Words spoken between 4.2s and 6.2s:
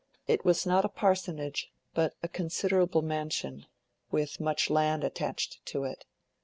much land attached to it.